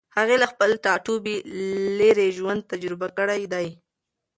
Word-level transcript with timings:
هغې 0.17 0.35
له 0.41 0.47
خپل 0.51 0.69
ټاټوبي 0.83 1.35
لېرې 1.99 2.27
ژوند 2.37 2.61
تجربه 2.71 3.07
کړی 3.17 3.41
دی. 3.53 3.67